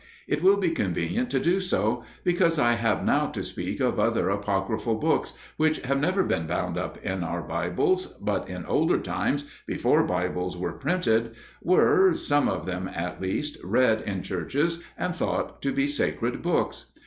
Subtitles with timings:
[0.27, 4.31] It will be convenient to do so, because I have now to speak of other
[4.31, 9.45] apocryphal books, which have never been bound up in our Bibles, but in older times,
[9.67, 15.61] before Bibles were printed, were (some of them at least) read in churches and thought
[15.61, 16.85] to be sacred books.